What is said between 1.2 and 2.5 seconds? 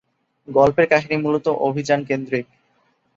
মূলত অভিযান-কেন্দ্রিক।